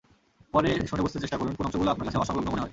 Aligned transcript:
পরে 0.53 0.87
শুনে 0.87 1.01
বুঝতে 1.01 1.19
চেষ্টা 1.19 1.37
করুন, 1.37 1.55
কোন 1.55 1.65
অংশগুলো 1.65 1.91
আপনার 1.91 2.05
কাছে 2.05 2.17
অসংলগ্ন 2.17 2.49
মনে 2.51 2.61
হয়। 2.61 2.69